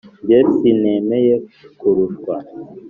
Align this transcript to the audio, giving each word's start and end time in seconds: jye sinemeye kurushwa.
jye 0.27 0.39
sinemeye 0.57 1.35
kurushwa. 1.79 2.35